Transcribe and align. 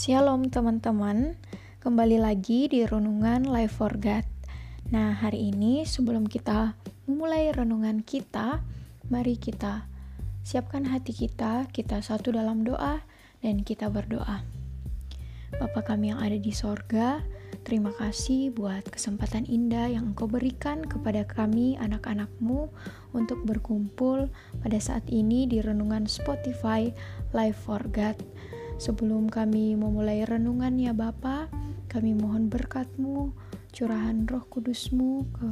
Shalom 0.00 0.48
teman-teman, 0.48 1.36
kembali 1.84 2.24
lagi 2.24 2.72
di 2.72 2.88
Renungan 2.88 3.44
Life 3.44 3.84
for 3.84 4.00
God. 4.00 4.24
Nah, 4.88 5.12
hari 5.12 5.52
ini 5.52 5.84
sebelum 5.84 6.24
kita 6.24 6.72
memulai 7.04 7.52
renungan 7.52 8.00
kita, 8.00 8.64
mari 9.12 9.36
kita 9.36 9.84
siapkan 10.40 10.88
hati 10.88 11.12
kita, 11.12 11.68
kita 11.68 12.00
satu 12.00 12.32
dalam 12.32 12.64
doa, 12.64 13.04
dan 13.44 13.60
kita 13.60 13.92
berdoa. 13.92 14.40
Bapa 15.60 15.84
kami 15.84 16.16
yang 16.16 16.24
ada 16.24 16.40
di 16.40 16.56
sorga, 16.56 17.20
terima 17.68 17.92
kasih 17.92 18.56
buat 18.56 18.88
kesempatan 18.88 19.44
indah 19.44 19.92
yang 19.92 20.16
Engkau 20.16 20.32
berikan 20.32 20.80
kepada 20.80 21.28
kami 21.28 21.76
anak-anakmu 21.76 22.72
untuk 23.12 23.44
berkumpul 23.44 24.32
pada 24.64 24.80
saat 24.80 25.04
ini 25.12 25.44
di 25.44 25.60
renungan 25.60 26.08
Spotify 26.08 26.88
Life 27.36 27.68
for 27.68 27.84
God. 27.92 28.16
Sebelum 28.80 29.28
kami 29.28 29.76
memulai 29.76 30.24
renungan 30.24 30.80
ya 30.80 30.96
Bapa, 30.96 31.52
kami 31.92 32.16
mohon 32.16 32.48
berkatmu, 32.48 33.36
curahan 33.76 34.24
roh 34.24 34.40
kudusmu 34.48 35.28
ke 35.36 35.48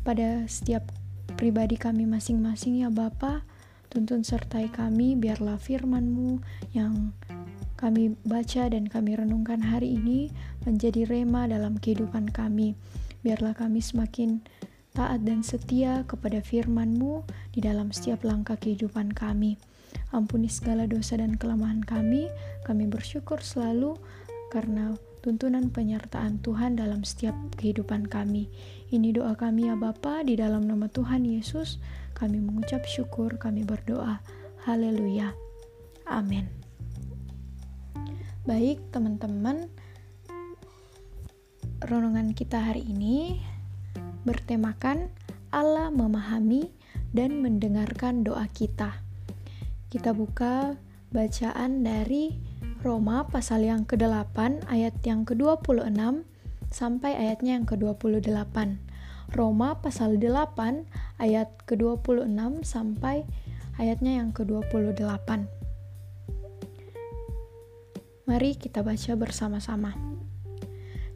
pada 0.00 0.48
setiap 0.48 0.88
pribadi 1.36 1.76
kami 1.76 2.08
masing-masing 2.08 2.80
ya 2.80 2.88
Bapa. 2.88 3.44
Tuntun 3.92 4.24
sertai 4.24 4.72
kami, 4.72 5.20
biarlah 5.20 5.60
firmanmu 5.60 6.40
yang 6.72 7.12
kami 7.76 8.16
baca 8.24 8.72
dan 8.72 8.88
kami 8.88 9.20
renungkan 9.20 9.60
hari 9.60 10.00
ini 10.00 10.32
menjadi 10.64 11.04
rema 11.04 11.44
dalam 11.44 11.76
kehidupan 11.76 12.32
kami. 12.32 12.72
Biarlah 13.20 13.52
kami 13.52 13.84
semakin 13.84 14.40
taat 14.96 15.28
dan 15.28 15.44
setia 15.44 16.08
kepada 16.08 16.40
firman-Mu 16.40 17.20
di 17.52 17.60
dalam 17.60 17.92
setiap 17.92 18.24
langkah 18.24 18.56
kehidupan 18.56 19.12
kami. 19.12 19.60
Ampuni 20.14 20.46
segala 20.46 20.86
dosa 20.86 21.18
dan 21.18 21.34
kelemahan 21.34 21.82
kami. 21.82 22.30
Kami 22.62 22.86
bersyukur 22.86 23.42
selalu 23.42 23.98
karena 24.54 24.94
tuntunan 25.26 25.74
penyertaan 25.74 26.38
Tuhan 26.38 26.78
dalam 26.78 27.02
setiap 27.02 27.34
kehidupan 27.58 28.06
kami. 28.06 28.46
Ini 28.94 29.10
doa 29.10 29.34
kami 29.34 29.66
ya 29.66 29.74
Bapa 29.74 30.22
di 30.22 30.38
dalam 30.38 30.62
nama 30.62 30.86
Tuhan 30.86 31.26
Yesus. 31.26 31.82
Kami 32.14 32.38
mengucap 32.38 32.86
syukur, 32.86 33.34
kami 33.34 33.66
berdoa. 33.66 34.22
Haleluya. 34.62 35.34
Amin. 36.06 36.46
Baik, 38.46 38.78
teman-teman. 38.94 39.66
Renungan 41.82 42.30
kita 42.30 42.62
hari 42.62 42.86
ini 42.86 43.42
bertemakan 44.22 45.10
Allah 45.50 45.90
memahami 45.90 46.70
dan 47.10 47.42
mendengarkan 47.42 48.22
doa 48.22 48.46
kita. 48.46 49.05
Kita 49.86 50.10
buka 50.10 50.74
bacaan 51.14 51.86
dari 51.86 52.34
Roma 52.82 53.22
pasal 53.30 53.62
yang 53.70 53.86
ke-8 53.86 54.66
ayat 54.66 54.98
yang 55.06 55.22
ke-26 55.22 56.26
sampai 56.74 57.14
ayatnya 57.14 57.54
yang 57.54 57.66
ke-28. 57.70 58.82
Roma 59.30 59.78
pasal 59.78 60.18
8 60.18 61.22
ayat 61.22 61.54
ke-26 61.70 62.66
sampai 62.66 63.22
ayatnya 63.78 64.22
yang 64.22 64.34
ke-28. 64.34 65.46
Mari 68.26 68.58
kita 68.58 68.82
baca 68.82 69.12
bersama-sama. 69.14 69.94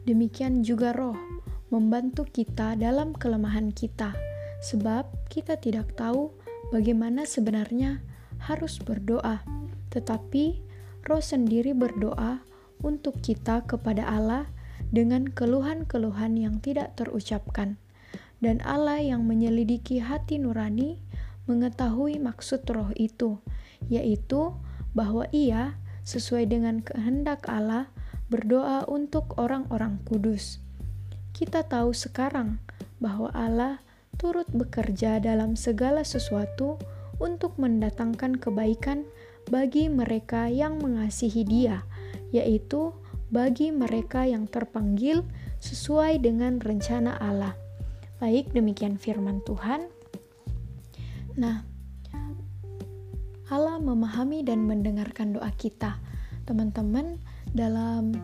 Demikian 0.07 0.63
juga 0.63 0.95
roh 0.95 1.19
membantu 1.67 2.23
kita 2.23 2.79
dalam 2.79 3.11
kelemahan 3.11 3.75
kita, 3.75 4.15
sebab 4.63 5.11
kita 5.27 5.59
tidak 5.59 5.91
tahu 5.99 6.31
bagaimana 6.71 7.27
sebenarnya 7.27 7.99
harus 8.41 8.81
berdoa, 8.81 9.45
tetapi 9.93 10.61
Roh 11.01 11.21
sendiri 11.21 11.73
berdoa 11.73 12.45
untuk 12.81 13.17
kita 13.21 13.65
kepada 13.65 14.05
Allah 14.05 14.45
dengan 14.93 15.29
keluhan-keluhan 15.29 16.37
yang 16.37 16.61
tidak 16.61 16.93
terucapkan, 16.97 17.77
dan 18.41 18.61
Allah 18.61 19.01
yang 19.01 19.25
menyelidiki 19.25 20.01
hati 20.01 20.37
nurani 20.37 21.01
mengetahui 21.49 22.21
maksud 22.21 22.65
Roh 22.69 22.93
itu, 22.97 23.41
yaitu 23.89 24.53
bahwa 24.93 25.25
Ia 25.33 25.77
sesuai 26.05 26.49
dengan 26.49 26.81
kehendak 26.81 27.45
Allah 27.49 27.89
berdoa 28.29 28.85
untuk 28.89 29.37
orang-orang 29.37 30.01
kudus. 30.05 30.61
Kita 31.31 31.65
tahu 31.65 31.93
sekarang 31.93 32.61
bahwa 33.01 33.33
Allah 33.33 33.81
turut 34.21 34.45
bekerja 34.53 35.17
dalam 35.17 35.57
segala 35.57 36.05
sesuatu 36.05 36.77
untuk 37.21 37.61
mendatangkan 37.61 38.41
kebaikan 38.41 39.05
bagi 39.47 39.87
mereka 39.87 40.49
yang 40.49 40.81
mengasihi 40.81 41.45
Dia, 41.45 41.85
yaitu 42.33 42.91
bagi 43.29 43.69
mereka 43.69 44.25
yang 44.25 44.49
terpanggil 44.49 45.21
sesuai 45.61 46.19
dengan 46.19 46.57
rencana 46.57 47.15
Allah. 47.21 47.53
Baik, 48.17 48.51
demikian 48.51 48.97
firman 48.97 49.39
Tuhan. 49.45 49.87
Nah, 51.37 51.63
Allah 53.51 53.77
memahami 53.79 54.43
dan 54.43 54.67
mendengarkan 54.67 55.37
doa 55.37 55.51
kita. 55.55 55.99
Teman-teman, 56.43 57.19
dalam 57.51 58.15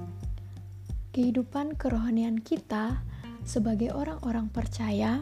kehidupan 1.11 1.75
kerohanian 1.75 2.39
kita 2.39 2.99
sebagai 3.47 3.95
orang-orang 3.95 4.51
percaya, 4.51 5.19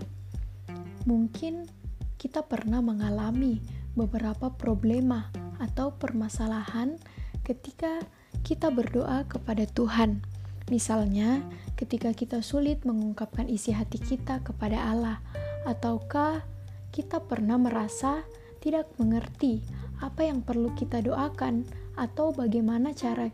mungkin 1.06 1.70
kita 2.16 2.44
pernah 2.46 2.80
mengalami 2.80 3.60
beberapa 3.96 4.52
problema 4.52 5.32
atau 5.60 5.96
permasalahan 5.96 7.00
ketika 7.48 8.04
kita 8.44 8.70
berdoa 8.70 9.24
kepada 9.26 9.64
Tuhan. 9.66 10.22
Misalnya, 10.68 11.46
ketika 11.78 12.10
kita 12.12 12.42
sulit 12.42 12.84
mengungkapkan 12.84 13.46
isi 13.46 13.70
hati 13.70 14.02
kita 14.02 14.42
kepada 14.42 14.90
Allah, 14.90 15.22
ataukah 15.70 16.42
kita 16.90 17.22
pernah 17.22 17.58
merasa 17.62 18.26
tidak 18.62 18.90
mengerti 18.98 19.62
apa 20.02 20.26
yang 20.26 20.42
perlu 20.42 20.74
kita 20.74 21.06
doakan, 21.06 21.64
atau 21.96 22.36
bagaimana 22.36 22.92
cara 22.92 23.32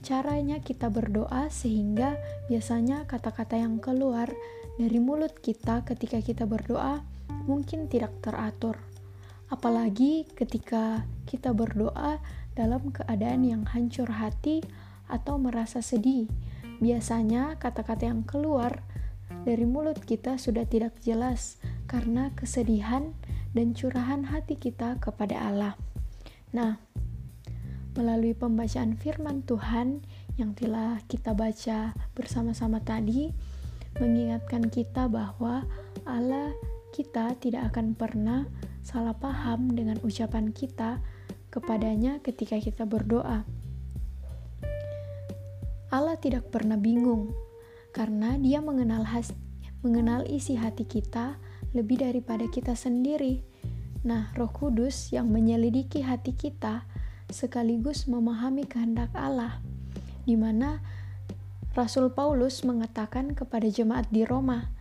caranya 0.00 0.62
kita 0.64 0.88
berdoa 0.88 1.52
sehingga 1.52 2.16
biasanya 2.48 3.04
kata-kata 3.04 3.60
yang 3.60 3.82
keluar 3.82 4.32
dari 4.80 4.96
mulut 4.96 5.44
kita 5.44 5.84
ketika 5.84 6.24
kita 6.24 6.48
berdoa 6.48 7.04
mungkin 7.44 7.84
tidak 7.92 8.16
teratur. 8.24 8.80
Apalagi 9.52 10.24
ketika 10.32 11.04
kita 11.28 11.52
berdoa 11.52 12.16
dalam 12.56 12.88
keadaan 12.88 13.44
yang 13.44 13.68
hancur 13.68 14.08
hati 14.08 14.64
atau 15.04 15.36
merasa 15.36 15.84
sedih. 15.84 16.32
Biasanya 16.80 17.60
kata-kata 17.60 18.08
yang 18.08 18.24
keluar 18.24 18.80
dari 19.44 19.68
mulut 19.68 20.00
kita 20.00 20.40
sudah 20.40 20.64
tidak 20.64 20.96
jelas 21.04 21.60
karena 21.84 22.32
kesedihan 22.32 23.12
dan 23.52 23.76
curahan 23.76 24.32
hati 24.32 24.56
kita 24.56 24.96
kepada 24.96 25.44
Allah. 25.44 25.74
Nah, 26.56 26.80
melalui 28.00 28.32
pembacaan 28.32 28.96
firman 28.96 29.44
Tuhan 29.44 30.00
yang 30.40 30.56
telah 30.56 31.04
kita 31.04 31.36
baca 31.36 31.92
bersama-sama 32.16 32.80
tadi, 32.80 33.28
mengingatkan 33.98 34.68
kita 34.70 35.10
bahwa 35.10 35.66
Allah 36.06 36.54
kita 36.94 37.34
tidak 37.42 37.74
akan 37.74 37.98
pernah 37.98 38.46
salah 38.84 39.14
paham 39.14 39.70
dengan 39.74 39.98
ucapan 40.02 40.54
kita 40.54 41.02
kepadanya 41.50 42.22
ketika 42.22 42.58
kita 42.58 42.86
berdoa. 42.86 43.42
Allah 45.90 46.14
tidak 46.22 46.54
pernah 46.54 46.78
bingung 46.78 47.34
karena 47.90 48.38
Dia 48.38 48.62
mengenal 48.62 49.02
has 49.02 49.34
mengenal 49.82 50.22
isi 50.28 50.54
hati 50.54 50.86
kita 50.86 51.40
lebih 51.74 52.02
daripada 52.04 52.46
kita 52.46 52.78
sendiri. 52.78 53.42
Nah, 54.06 54.32
Roh 54.36 54.52
Kudus 54.52 55.12
yang 55.12 55.28
menyelidiki 55.28 56.00
hati 56.04 56.32
kita 56.32 56.88
sekaligus 57.30 58.08
memahami 58.10 58.66
kehendak 58.66 59.12
Allah, 59.12 59.60
di 60.24 60.34
mana 60.34 60.80
Rasul 61.70 62.10
Paulus 62.10 62.66
mengatakan 62.66 63.30
kepada 63.30 63.70
jemaat 63.70 64.10
di 64.10 64.26
Roma 64.26 64.74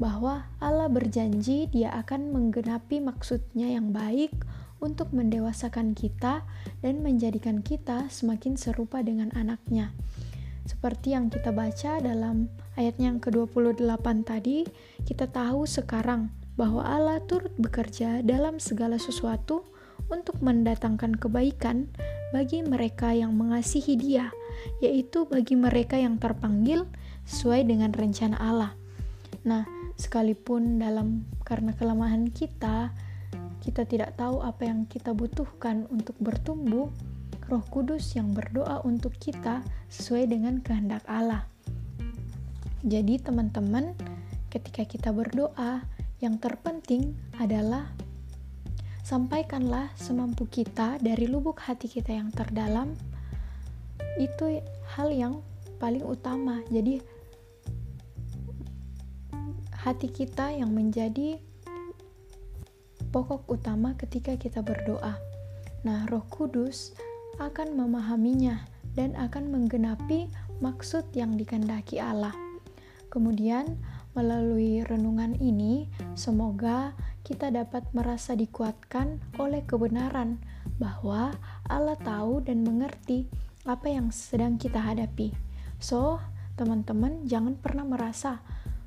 bahwa 0.00 0.48
Allah 0.56 0.88
berjanji 0.88 1.68
Dia 1.68 1.92
akan 2.00 2.32
menggenapi 2.32 3.04
maksudnya 3.04 3.68
yang 3.68 3.92
baik 3.92 4.32
untuk 4.80 5.12
mendewasakan 5.12 5.92
kita 5.92 6.40
dan 6.80 7.04
menjadikan 7.04 7.60
kita 7.60 8.08
semakin 8.08 8.56
serupa 8.56 9.04
dengan 9.04 9.28
anaknya. 9.36 9.92
Seperti 10.64 11.12
yang 11.12 11.28
kita 11.28 11.52
baca 11.52 12.00
dalam 12.00 12.48
ayat 12.80 12.96
yang 12.96 13.20
ke-28 13.20 14.06
tadi, 14.24 14.64
kita 15.04 15.28
tahu 15.28 15.68
sekarang 15.68 16.32
bahwa 16.56 16.80
Allah 16.80 17.20
turut 17.28 17.52
bekerja 17.60 18.24
dalam 18.24 18.56
segala 18.56 18.96
sesuatu 18.96 19.68
untuk 20.08 20.40
mendatangkan 20.40 21.20
kebaikan 21.20 21.92
bagi 22.32 22.64
mereka 22.64 23.12
yang 23.12 23.36
mengasihi 23.36 24.00
Dia, 24.00 24.32
yaitu 24.82 25.26
bagi 25.26 25.54
mereka 25.54 25.96
yang 25.98 26.16
terpanggil 26.16 26.86
sesuai 27.26 27.66
dengan 27.68 27.90
rencana 27.94 28.36
Allah. 28.38 28.72
Nah, 29.46 29.64
sekalipun 29.96 30.80
dalam 30.80 31.24
karena 31.46 31.72
kelemahan 31.76 32.28
kita, 32.28 32.92
kita 33.60 33.82
tidak 33.84 34.16
tahu 34.16 34.40
apa 34.40 34.68
yang 34.68 34.88
kita 34.88 35.12
butuhkan 35.12 35.88
untuk 35.92 36.16
bertumbuh, 36.20 36.88
Roh 37.50 37.64
Kudus 37.66 38.14
yang 38.14 38.30
berdoa 38.30 38.84
untuk 38.86 39.16
kita 39.18 39.64
sesuai 39.90 40.30
dengan 40.30 40.62
kehendak 40.62 41.02
Allah. 41.10 41.44
Jadi, 42.80 43.20
teman-teman, 43.20 43.92
ketika 44.48 44.86
kita 44.88 45.10
berdoa, 45.12 45.84
yang 46.20 46.36
terpenting 46.36 47.16
adalah 47.40 47.88
sampaikanlah 49.00 49.88
semampu 49.96 50.44
kita 50.46 51.00
dari 51.00 51.24
lubuk 51.24 51.58
hati 51.64 51.88
kita 51.88 52.12
yang 52.12 52.28
terdalam. 52.30 52.92
Itu 54.16 54.58
hal 54.96 55.12
yang 55.12 55.44
paling 55.78 56.02
utama. 56.02 56.64
Jadi, 56.72 56.98
hati 59.76 60.08
kita 60.12 60.52
yang 60.52 60.72
menjadi 60.74 61.40
pokok 63.10 63.48
utama 63.48 63.96
ketika 63.96 64.36
kita 64.36 64.60
berdoa. 64.60 65.18
Nah, 65.82 66.04
Roh 66.12 66.24
Kudus 66.28 66.92
akan 67.40 67.72
memahaminya 67.74 68.68
dan 68.92 69.16
akan 69.16 69.48
menggenapi 69.48 70.28
maksud 70.60 71.08
yang 71.16 71.34
dikehendaki 71.40 71.96
Allah. 71.96 72.36
Kemudian, 73.08 73.80
melalui 74.14 74.84
renungan 74.84 75.34
ini, 75.40 75.88
semoga 76.12 76.92
kita 77.24 77.48
dapat 77.48 77.86
merasa 77.96 78.36
dikuatkan 78.36 79.18
oleh 79.40 79.64
kebenaran 79.64 80.38
bahwa 80.78 81.34
Allah 81.66 81.96
tahu 81.98 82.44
dan 82.44 82.62
mengerti 82.62 83.26
apa 83.64 83.92
yang 83.92 84.08
sedang 84.08 84.56
kita 84.56 84.80
hadapi. 84.80 85.36
So, 85.80 86.20
teman-teman, 86.56 87.24
jangan 87.28 87.56
pernah 87.56 87.84
merasa 87.84 88.40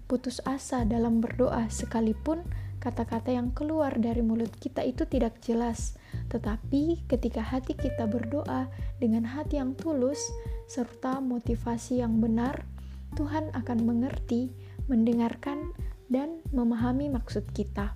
putus 0.06 0.42
asa 0.46 0.86
dalam 0.86 1.22
berdoa, 1.22 1.70
sekalipun 1.70 2.46
kata-kata 2.84 3.32
yang 3.32 3.56
keluar 3.56 3.96
dari 3.96 4.20
mulut 4.20 4.52
kita 4.60 4.84
itu 4.84 5.08
tidak 5.08 5.40
jelas. 5.40 5.96
Tetapi 6.30 7.08
ketika 7.08 7.40
hati 7.40 7.74
kita 7.74 8.06
berdoa 8.06 8.68
dengan 9.00 9.24
hati 9.24 9.58
yang 9.58 9.74
tulus 9.74 10.20
serta 10.68 11.24
motivasi 11.24 12.04
yang 12.04 12.20
benar, 12.20 12.68
Tuhan 13.16 13.54
akan 13.56 13.80
mengerti, 13.86 14.52
mendengarkan, 14.90 15.72
dan 16.12 16.44
memahami 16.52 17.10
maksud 17.10 17.48
kita. 17.56 17.96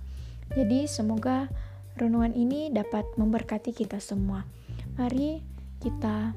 Jadi, 0.56 0.88
semoga 0.88 1.46
renungan 2.00 2.32
ini 2.32 2.72
dapat 2.72 3.04
memberkati 3.20 3.76
kita 3.76 4.00
semua. 4.00 4.48
Mari 4.96 5.44
kita 5.78 6.34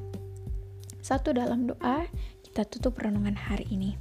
satu 1.02 1.34
dalam 1.34 1.66
doa, 1.66 2.06
kita 2.46 2.62
tutup 2.70 3.02
renungan 3.02 3.34
hari 3.34 3.66
ini. 3.74 3.98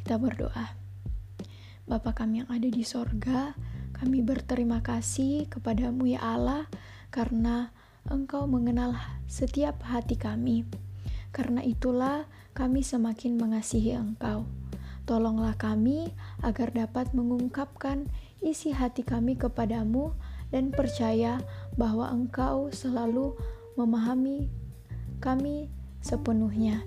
Kita 0.00 0.16
berdoa. 0.16 0.72
Bapa 1.84 2.16
kami 2.16 2.40
yang 2.40 2.48
ada 2.48 2.64
di 2.64 2.80
sorga, 2.80 3.52
kami 3.92 4.24
berterima 4.24 4.80
kasih 4.80 5.44
kepadamu 5.52 6.08
ya 6.08 6.24
Allah, 6.24 6.64
karena 7.12 7.76
Engkau 8.08 8.48
mengenal 8.48 8.96
setiap 9.28 9.84
hati 9.84 10.16
kami. 10.16 10.64
Karena 11.28 11.60
itulah 11.60 12.24
kami 12.56 12.80
semakin 12.80 13.36
mengasihi 13.36 13.92
Engkau. 14.00 14.48
Tolonglah 15.04 15.60
kami 15.60 16.08
agar 16.40 16.72
dapat 16.72 17.12
mengungkapkan 17.12 18.08
isi 18.40 18.72
hati 18.72 19.04
kami 19.04 19.36
kepadamu 19.36 20.16
dan 20.48 20.72
percaya 20.72 21.44
bahwa 21.76 22.08
Engkau 22.08 22.72
selalu 22.72 23.36
memahami 23.76 24.48
kami 25.20 25.68
sepenuhnya. 26.00 26.82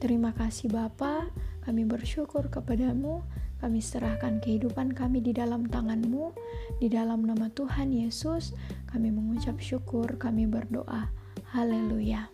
Terima 0.00 0.32
kasih 0.32 0.72
Bapa, 0.72 1.28
kami 1.62 1.84
bersyukur 1.86 2.48
kepadamu 2.48 3.22
kami 3.64 3.80
serahkan 3.80 4.44
kehidupan 4.44 4.92
kami 4.92 5.24
di 5.24 5.32
dalam 5.32 5.64
tanganmu, 5.64 6.36
di 6.84 6.92
dalam 6.92 7.24
nama 7.24 7.48
Tuhan 7.48 7.96
Yesus, 7.96 8.52
kami 8.92 9.08
mengucap 9.08 9.56
syukur, 9.56 10.20
kami 10.20 10.44
berdoa. 10.44 11.08
Haleluya. 11.48 12.28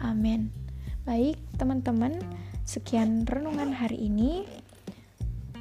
Amin. 0.00 0.48
Baik, 1.04 1.36
teman-teman, 1.60 2.16
sekian 2.64 3.28
renungan 3.28 3.76
hari 3.76 4.08
ini. 4.08 4.48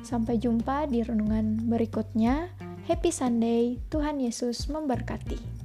Sampai 0.08 0.40
jumpa 0.40 0.88
di 0.88 1.04
renungan 1.04 1.68
berikutnya. 1.68 2.48
Happy 2.88 3.12
Sunday, 3.12 3.84
Tuhan 3.92 4.24
Yesus 4.24 4.72
memberkati. 4.72 5.57